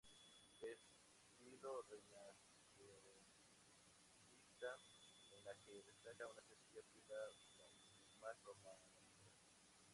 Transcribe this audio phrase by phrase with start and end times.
[0.59, 3.39] De estilo renacentista,
[5.29, 7.15] en la que destaca una sencilla pila
[7.55, 9.01] bautismal románica.